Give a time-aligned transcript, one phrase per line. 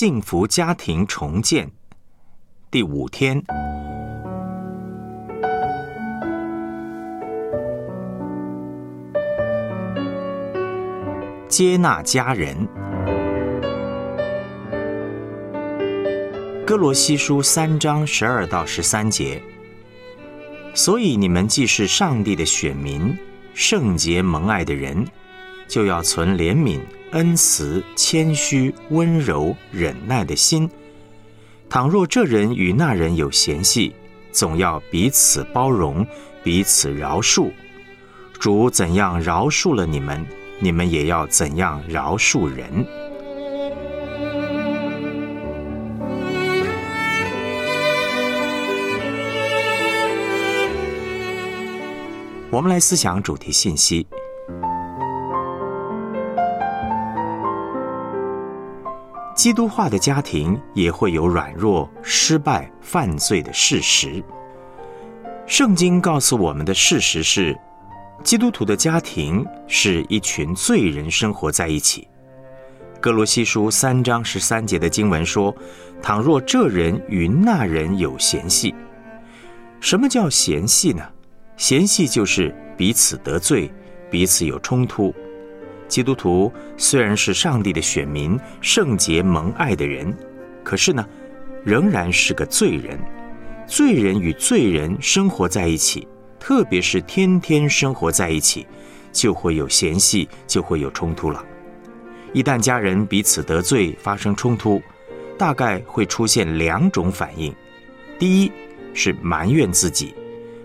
[0.00, 1.70] 幸福家庭重建
[2.70, 3.38] 第五天，
[11.50, 12.66] 接纳家人。
[16.66, 19.42] 哥罗西书三章十二到十三节。
[20.72, 23.14] 所以你们既是上帝的选民，
[23.52, 25.06] 圣洁蒙爱的人，
[25.70, 26.80] 就要存怜悯。
[27.12, 30.68] 恩慈、谦虚、温柔、忍耐的心。
[31.68, 33.94] 倘若这人与那人有嫌隙，
[34.30, 36.06] 总要彼此包容，
[36.44, 37.50] 彼此饶恕。
[38.38, 40.24] 主怎样饶恕了你们，
[40.60, 42.86] 你们也要怎样饶恕人。
[52.50, 54.06] 我们来思想主题信息。
[59.40, 64.22] 基督化的家庭也会有软弱、失败、犯罪的事实。
[65.46, 67.58] 圣经告诉我们的事实是，
[68.22, 72.06] 基督徒的家庭是一群罪人生活在一起。
[73.00, 75.56] 哥罗西书三章十三节的经文说
[76.02, 78.74] ：“倘若这人与那人有嫌隙，
[79.80, 81.02] 什么叫嫌隙呢？
[81.56, 83.72] 嫌隙就是彼此得罪，
[84.10, 85.14] 彼此有冲突。”
[85.90, 90.16] 基督徒虽然是上帝的选民、圣洁蒙爱的人，
[90.62, 91.04] 可是呢，
[91.64, 92.96] 仍然是个罪人。
[93.66, 96.06] 罪人与罪人生活在一起，
[96.38, 98.66] 特别是天天生活在一起，
[99.12, 101.44] 就会有嫌隙，就会有冲突了。
[102.32, 104.80] 一旦家人彼此得罪，发生冲突，
[105.36, 107.52] 大概会出现两种反应：
[108.16, 108.52] 第一
[108.94, 110.14] 是埋怨自己，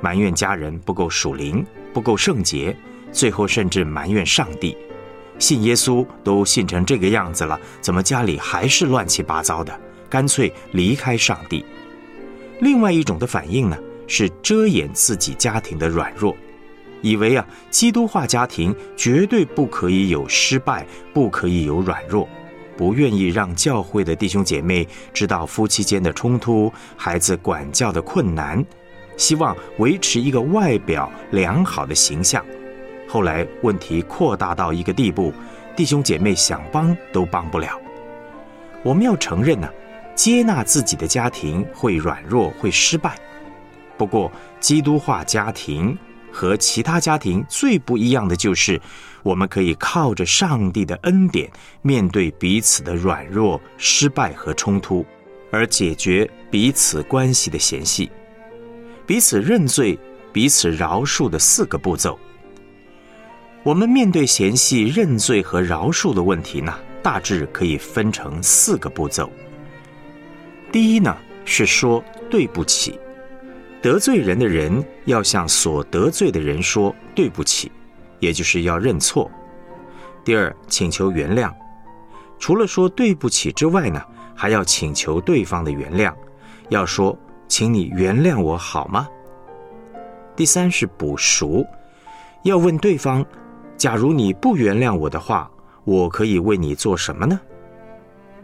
[0.00, 2.74] 埋怨家人不够属灵、不够圣洁，
[3.12, 4.74] 最后甚至埋怨上帝。
[5.40, 9.76] 信耶稣都信成这个样子了，怎么家里还是乱七八糟的？
[10.08, 11.64] 干脆离开上帝。
[12.60, 16.36] 另外一种的反应呢，是遮掩自己家庭的软弱，
[17.00, 22.28] 以为啊，基督化家庭绝对不可以有失败，不可以有软弱，
[22.76, 28.62] 不愿意让教会的弟兄姐妹知道夫妻间的冲突、孩子管教的困难，
[29.16, 32.44] 希望维持一个外表良好的形象。
[33.12, 35.34] 后来问题扩大到一个地步，
[35.74, 37.76] 弟兄姐妹想帮都帮不了。
[38.84, 39.68] 我们要承认呢，
[40.14, 43.18] 接纳自己的家庭会软弱会失败。
[43.98, 45.98] 不过，基督化家庭
[46.30, 48.80] 和其他家庭最不一样的就是，
[49.24, 51.50] 我们可以靠着上帝的恩典，
[51.82, 55.04] 面对彼此的软弱、失败和冲突，
[55.50, 58.08] 而解决彼此关系的嫌隙，
[59.04, 59.98] 彼此认罪、
[60.32, 62.16] 彼此饶恕的四个步骤。
[63.62, 69.30] 我们面对嫌隙、认罪和饶恕的问题呢，大致可以分成四个步骤。
[70.72, 72.98] 第一呢，是说对不起，
[73.82, 77.70] 得罪人的人要向所得罪的人说对不起，
[78.18, 79.30] 也就是要认错。
[80.24, 81.52] 第二，请求原谅，
[82.38, 84.02] 除了说对不起之外呢，
[84.34, 86.14] 还要请求对方的原谅，
[86.70, 87.14] 要说
[87.46, 89.06] 请你原谅我好吗？
[90.34, 91.62] 第三是补赎，
[92.44, 93.22] 要问对方。
[93.80, 95.50] 假如你不原谅我的话，
[95.84, 97.40] 我可以为你做什么呢？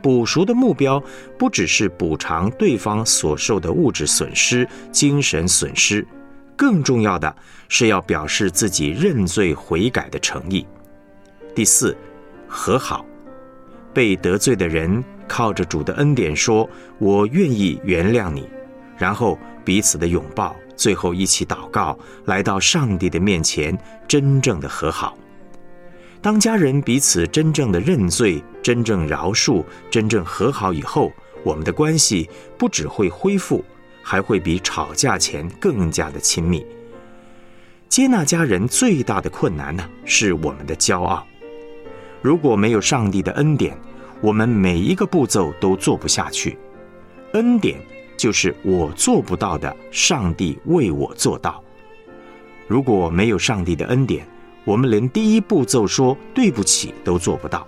[0.00, 0.98] 补赎的目标
[1.38, 6.06] 不只是补偿对方所受的物质损失、精神损失，
[6.56, 7.36] 更重要的
[7.68, 10.66] 是要表示自己认罪悔改的诚意。
[11.54, 11.94] 第四，
[12.48, 13.04] 和好，
[13.92, 16.66] 被得罪的人靠着主的恩典说
[16.96, 18.48] ：“我愿意原谅你。”
[18.96, 25.14] 然后彼此的拥抱，最后一起祷告，来到上帝的面前，真正的和好。
[26.20, 31.12] 当家人彼此真正的认罪、真正饶恕、真正和好以后，
[31.44, 32.28] 我们的关系
[32.58, 33.64] 不只会恢复，
[34.02, 36.66] 还会比吵架前更加的亲密。
[37.88, 41.24] 接纳家人最大的困难呢，是我们的骄傲。
[42.20, 43.78] 如果没有上帝的恩典，
[44.20, 46.58] 我们每一个步骤都做不下去。
[47.34, 47.78] 恩典
[48.16, 51.62] 就是我做不到的，上帝为我做到。
[52.66, 54.26] 如果没有上帝的恩典，
[54.66, 57.66] 我们连第一步骤说对不起都做不到。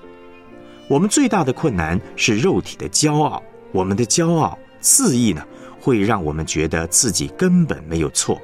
[0.89, 3.43] 我们最大的困难是肉体的骄傲。
[3.73, 5.43] 我们的骄傲、肆意呢，
[5.81, 8.41] 会让我们觉得自己根本没有错。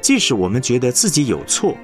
[0.00, 1.74] 即使我们觉得自己有错，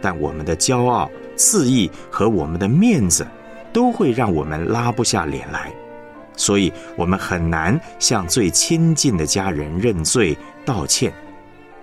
[0.00, 3.26] 但我们的骄傲、肆意和我们的面子，
[3.72, 5.72] 都会让我们拉不下脸来。
[6.34, 11.12] 所以，我们很难向最亲近的家人认罪道歉。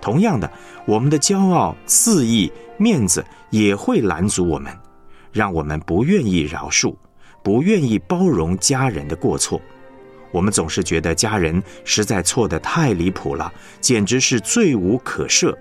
[0.00, 0.50] 同样的，
[0.86, 4.72] 我们的骄傲、肆意、面子也会拦阻我们，
[5.32, 6.94] 让我们不愿意饶恕，
[7.42, 9.60] 不愿意包容家人的过错。
[10.32, 15.54] 我们总是觉得家人实在错得太离谱了，简直是罪无可赦。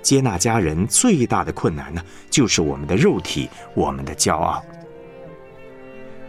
[0.00, 4.62] 接纳家人最大的困难呢，就是我们的肉体，我们的骄傲。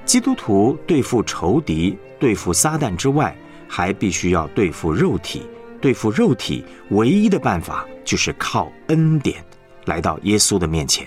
[0.06, 3.36] 基督徒对付仇敌、对付撒旦之外，
[3.68, 5.46] 还必须要对付肉体。
[5.86, 9.46] 对付肉体唯一的办法，就是靠恩典
[9.86, 11.06] 来到耶稣的面前。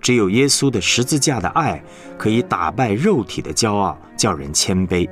[0.00, 1.80] 只有耶稣的十字架的爱，
[2.18, 5.08] 可以打败肉体的骄傲，叫人谦卑。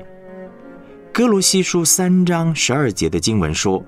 [1.12, 3.80] 哥罗西书三章十二节的经文说：“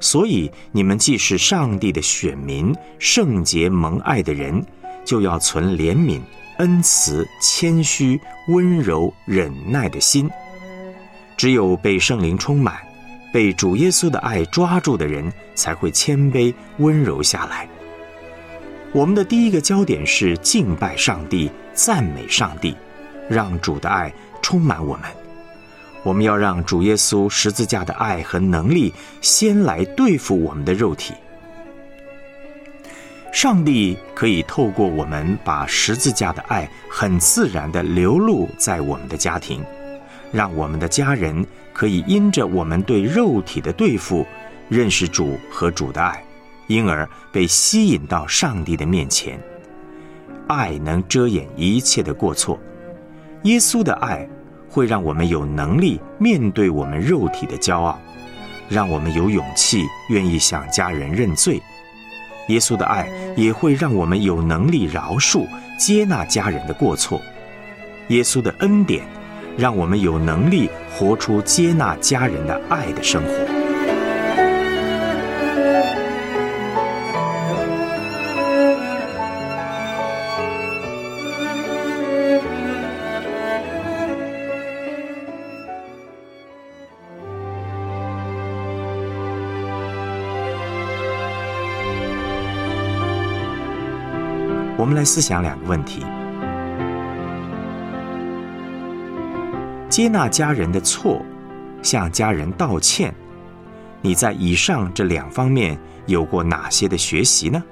[0.00, 4.60] 所以你们既是上帝的选民，圣洁蒙爱的人，
[5.04, 6.20] 就要存怜悯、
[6.58, 10.28] 恩慈、谦虚、温柔、忍耐的心。
[11.36, 12.74] 只有被圣灵充满，
[13.32, 17.68] 被主耶稣的爱抓住的人，才会谦卑温柔下来。”
[18.92, 22.76] 我们的第一个焦点是敬拜上帝、赞美上帝，
[23.26, 24.12] 让主的爱
[24.42, 25.04] 充满我们。
[26.02, 28.92] 我们要让主耶稣十字架的爱和能力
[29.22, 31.14] 先来对付我们的肉体。
[33.32, 39.64] 上帝可以透过我们把十字架的爱很自然的流露在我们的家庭，
[40.32, 44.26] 让我们的家人可以因着我们对肉体的对付，
[44.68, 46.24] 认识主和主的爱，
[46.66, 49.38] 因而被吸引到上帝的面前。
[50.48, 52.58] 爱能遮掩一切的过错，
[53.42, 54.28] 耶稣的爱。
[54.74, 58.00] 会让我们有能力面对我们肉体的骄傲，
[58.70, 61.60] 让我们有勇气愿意向家人认罪。
[62.48, 63.06] 耶稣的爱
[63.36, 65.46] 也会让我们有能力饶恕、
[65.78, 67.20] 接纳家人的过错。
[68.08, 69.04] 耶稣的恩典，
[69.56, 73.62] 让我们有能力活出接纳家人的爱的生活。
[94.78, 96.04] 我们来思想两个问题：
[99.92, 101.20] 接纳家人的错，
[101.82, 103.14] 向家人道歉。
[104.00, 107.62] 你在以上这两方面有过哪些的学习呢？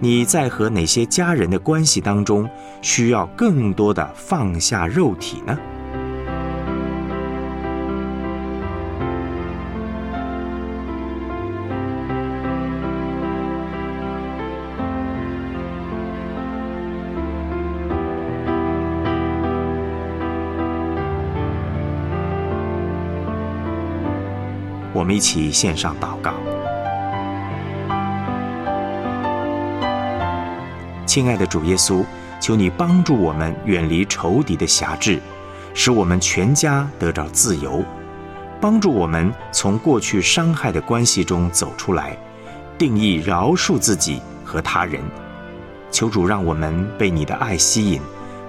[0.00, 2.50] 你在和哪些家人的关系当中
[2.82, 5.56] 需要更多的放下肉体呢？
[25.04, 26.32] 我们一起献上祷告，
[31.04, 32.02] 亲爱的主耶稣，
[32.40, 35.20] 求你帮助我们远离仇敌的辖制，
[35.74, 37.84] 使我们全家得着自由，
[38.62, 42.16] 帮助我们从过去伤害的关系中走出来，
[42.78, 45.02] 定义饶恕自己和他人。
[45.90, 48.00] 求主让我们被你的爱吸引，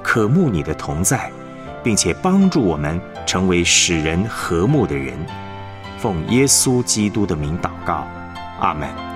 [0.01, 1.29] 渴慕你的同在，
[1.83, 5.17] 并且帮助我们成为使人和睦的人。
[6.05, 8.05] 奉耶稣基督的名祷告，
[8.59, 9.14] 阿门。